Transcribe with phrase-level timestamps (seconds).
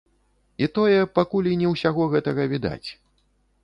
[0.65, 2.89] І тое, пакуль і не ўсяго гэтага відаць.